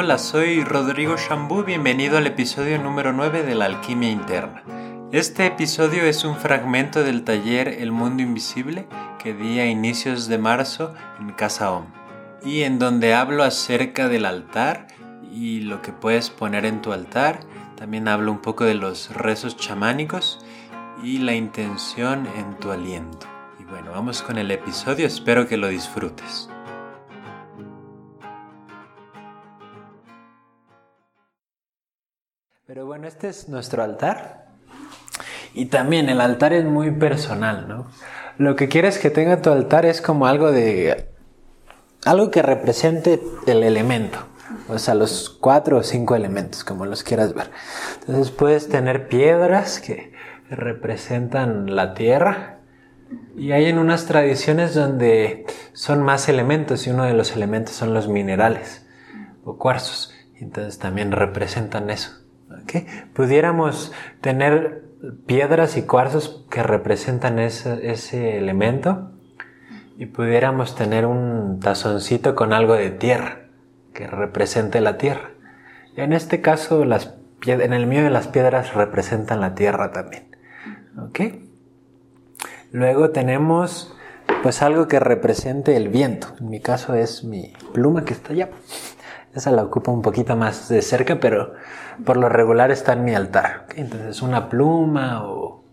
[0.00, 4.62] Hola, soy Rodrigo Shambú, bienvenido al episodio número 9 de la Alquimia Interna.
[5.10, 8.86] Este episodio es un fragmento del taller El Mundo Invisible
[9.20, 11.86] que di a inicios de marzo en Casa Om
[12.44, 14.86] y en donde hablo acerca del altar
[15.34, 17.40] y lo que puedes poner en tu altar.
[17.74, 20.38] También hablo un poco de los rezos chamánicos
[21.02, 23.26] y la intención en tu aliento.
[23.58, 26.48] Y bueno, vamos con el episodio, espero que lo disfrutes.
[32.68, 34.48] Pero bueno, este es nuestro altar.
[35.54, 37.86] Y también el altar es muy personal, ¿no?
[38.36, 41.08] Lo que quieres que tenga tu altar es como algo de...
[42.04, 44.18] algo que represente el elemento.
[44.68, 47.50] O sea, los cuatro o cinco elementos, como los quieras ver.
[48.00, 50.12] Entonces puedes tener piedras que
[50.50, 52.58] representan la tierra.
[53.34, 57.94] Y hay en unas tradiciones donde son más elementos y uno de los elementos son
[57.94, 58.86] los minerales
[59.42, 60.12] o cuarzos.
[60.34, 62.27] Entonces también representan eso.
[63.14, 64.84] Pudiéramos tener
[65.26, 69.10] piedras y cuarzos que representan ese, elemento
[69.96, 73.40] y pudiéramos tener un tazoncito con algo de tierra
[73.94, 75.30] que represente la tierra.
[75.96, 77.14] En este caso, las,
[77.46, 80.28] en el mío las piedras representan la tierra también.
[82.70, 83.94] Luego tenemos
[84.42, 86.28] pues algo que represente el viento.
[86.40, 88.50] En mi caso es mi pluma que está allá.
[89.34, 91.54] Esa la ocupo un poquito más de cerca, pero
[92.04, 93.66] por lo regular está en mi altar.
[93.76, 95.64] Entonces una pluma o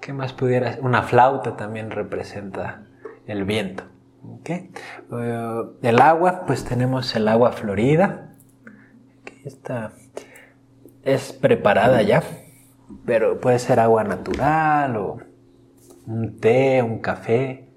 [0.00, 2.82] qué más pudiera una flauta también representa
[3.26, 3.84] el viento.
[4.40, 4.70] ¿okay?
[5.12, 8.34] Eh, el agua, pues tenemos el agua florida.
[9.44, 9.92] Esta
[11.04, 12.22] es preparada ya,
[13.06, 15.18] pero puede ser agua natural o
[16.06, 17.70] un té, un café,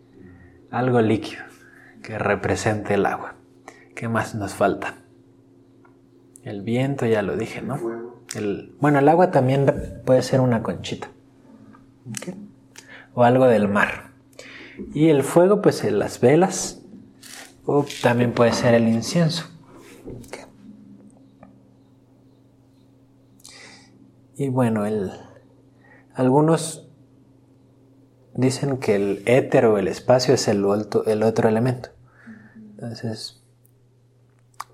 [0.71, 1.43] algo líquido
[2.01, 3.35] que represente el agua.
[3.95, 5.00] ¿Qué más nos falta?
[6.43, 7.79] El viento, ya lo dije, ¿no?
[8.35, 11.09] El, bueno, el agua también puede ser una conchita.
[13.13, 14.11] O algo del mar.
[14.93, 16.81] Y el fuego, pues las velas.
[17.65, 19.45] O también puede ser el incienso.
[24.35, 25.11] Y bueno, el,
[26.15, 26.87] algunos
[28.33, 30.65] dicen que el éter o el espacio es el,
[31.05, 31.89] el otro elemento.
[32.55, 33.40] Entonces,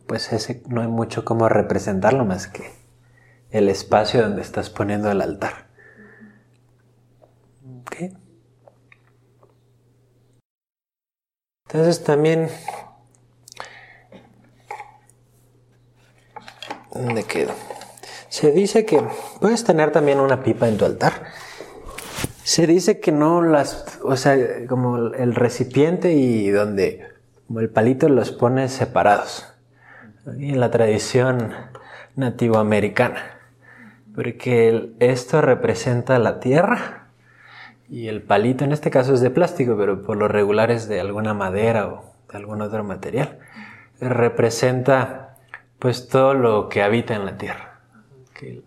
[0.07, 2.71] pues ese no hay mucho como representarlo más que
[3.51, 5.67] el espacio donde estás poniendo el altar.
[11.67, 12.49] Entonces también...
[16.93, 17.53] ¿Dónde quedo?
[18.29, 19.03] Se dice que
[19.39, 21.25] puedes tener también una pipa en tu altar.
[22.43, 27.05] Se dice que no las, o sea, como el recipiente y donde
[27.45, 29.56] como el palito los pones separados
[30.27, 31.53] en la tradición
[32.15, 33.39] nativoamericana,
[34.13, 37.07] porque esto representa la tierra
[37.89, 40.99] y el palito en este caso es de plástico, pero por lo regular es de
[40.99, 43.39] alguna madera o de algún otro material.
[43.99, 45.37] Representa
[45.79, 47.79] pues todo lo que habita en la tierra,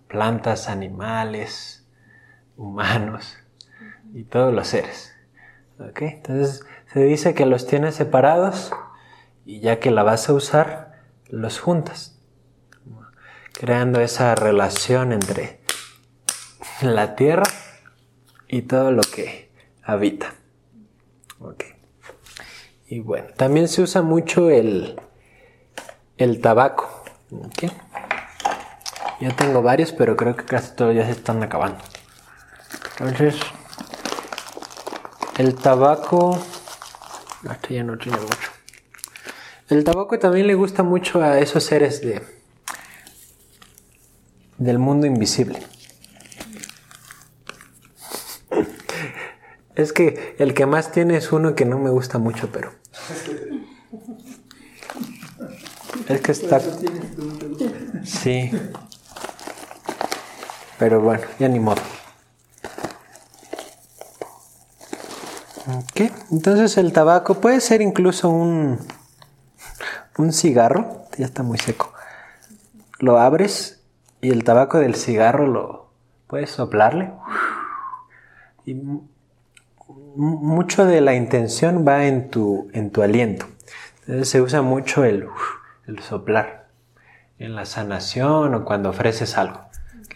[0.09, 1.87] plantas, animales,
[2.56, 3.38] humanos
[4.15, 5.15] y todos los seres.
[5.78, 8.72] Entonces se dice que los tienes separados
[9.44, 10.90] y ya que la vas a usar,
[11.31, 12.19] los juntas,
[13.53, 15.61] creando esa relación entre
[16.83, 17.45] la tierra
[18.49, 19.51] y todo lo que
[19.83, 20.35] habita.
[22.87, 25.01] Y bueno, también se usa mucho el,
[26.17, 27.05] el tabaco.
[29.21, 31.79] Yo tengo varios, pero creo que casi todos ya se están acabando.
[32.99, 33.37] Entonces,
[35.39, 36.37] el tabaco...
[37.49, 38.51] Este ya no tiene mucho.
[39.70, 42.20] El tabaco también le gusta mucho a esos seres de,
[44.58, 45.60] del mundo invisible.
[49.76, 52.72] Es que el que más tiene es uno que no me gusta mucho, pero.
[56.08, 56.61] Es que está.
[58.05, 58.50] Sí.
[60.81, 61.81] Pero bueno, ya ni modo.
[65.94, 66.11] ¿Qué?
[66.32, 68.81] Entonces el tabaco puede ser incluso un
[70.19, 71.93] un cigarro, ya está muy seco,
[72.99, 73.83] lo abres
[74.21, 75.91] y el tabaco del cigarro lo
[76.27, 77.12] puedes soplarle.
[78.67, 78.77] Y
[80.17, 83.47] mucho de la intención va en tu, en tu aliento.
[84.01, 85.27] Entonces se usa mucho el,
[85.87, 86.69] el soplar
[87.39, 89.62] en la sanación o cuando ofreces algo.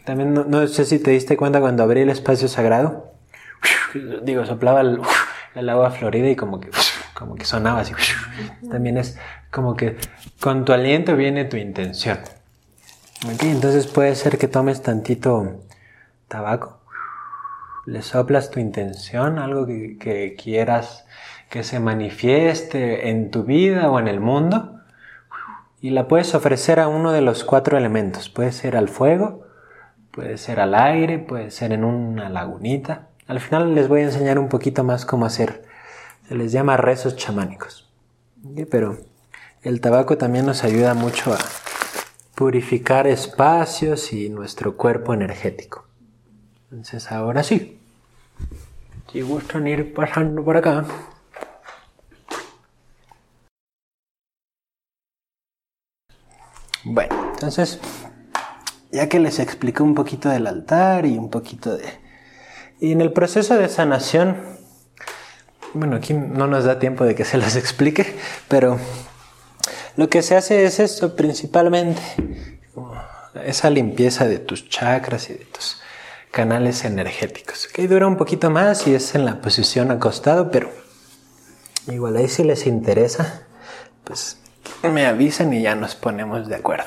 [0.04, 3.12] También no, sé si te diste cuenta cuando abrí el espacio sagrado,
[4.22, 5.00] digo, soplaba el,
[5.54, 6.70] el agua florida y como que
[7.24, 7.94] como que sonaba así.
[8.70, 9.18] También es
[9.50, 9.96] como que
[10.40, 12.18] con tu aliento viene tu intención.
[13.40, 15.60] entonces puede ser que tomes tantito
[16.28, 16.80] tabaco,
[17.86, 21.06] le soplas tu intención, algo que, que quieras
[21.48, 24.80] que se manifieste en tu vida o en el mundo,
[25.80, 28.28] y la puedes ofrecer a uno de los cuatro elementos.
[28.28, 29.46] Puede ser al fuego,
[30.10, 33.08] puede ser al aire, puede ser en una lagunita.
[33.26, 35.62] Al final les voy a enseñar un poquito más cómo hacer.
[36.28, 37.90] Se les llama rezos chamánicos.
[38.70, 38.98] Pero
[39.62, 41.38] el tabaco también nos ayuda mucho a
[42.34, 45.86] purificar espacios y nuestro cuerpo energético.
[46.70, 47.78] Entonces ahora sí.
[49.12, 50.84] Si gustan ir pasando por acá.
[56.84, 57.80] Bueno, entonces,
[58.90, 61.84] ya que les expliqué un poquito del altar y un poquito de...
[62.80, 64.36] Y en el proceso de sanación,
[65.74, 68.16] bueno, aquí no nos da tiempo de que se los explique,
[68.48, 68.78] pero
[69.96, 72.00] lo que se hace es esto principalmente,
[73.44, 75.80] esa limpieza de tus chakras y de tus
[76.30, 77.68] canales energéticos.
[77.68, 80.70] Que dura un poquito más y es en la posición acostado, pero
[81.86, 83.42] igual ahí si les interesa,
[84.04, 84.38] pues
[84.82, 86.86] me avisan y ya nos ponemos de acuerdo.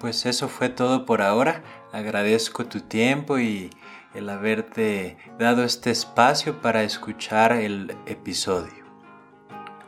[0.00, 1.62] Pues eso fue todo por ahora.
[1.92, 3.70] Agradezco tu tiempo y
[4.14, 8.84] el haberte dado este espacio para escuchar el episodio.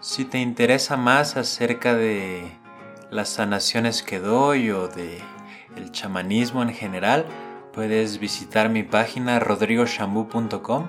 [0.00, 2.52] Si te interesa más acerca de
[3.11, 5.20] las sanaciones que doy o de
[5.76, 7.26] el chamanismo en general,
[7.72, 10.87] puedes visitar mi página rodrigoshambu.com.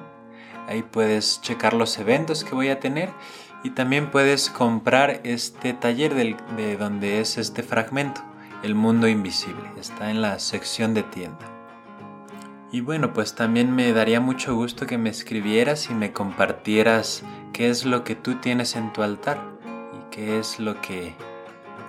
[0.68, 3.10] Ahí puedes checar los eventos que voy a tener
[3.64, 6.14] y también puedes comprar este taller
[6.56, 8.22] de donde es este fragmento,
[8.64, 9.70] El Mundo Invisible.
[9.80, 11.61] Está en la sección de tienda.
[12.72, 17.22] Y bueno, pues también me daría mucho gusto que me escribieras y me compartieras
[17.52, 19.42] qué es lo que tú tienes en tu altar
[19.94, 21.14] y qué es lo que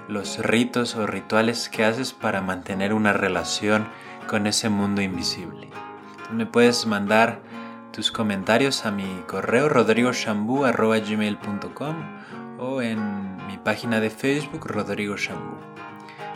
[0.08, 3.86] los ritos o rituales que haces para mantener una relación
[4.26, 5.68] con ese mundo invisible.
[6.32, 7.40] Me puedes mandar
[7.92, 11.96] tus comentarios a mi correo rodrigoshambu.gmail.com
[12.58, 15.14] o en mi página de Facebook Rodrigo.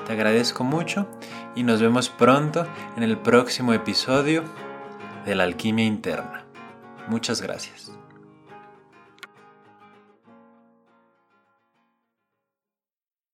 [0.06, 1.08] Te agradezco mucho
[1.56, 2.64] y nos vemos pronto
[2.96, 4.44] en el próximo episodio
[5.24, 6.44] de la alquimia interna.
[7.08, 7.90] Muchas gracias.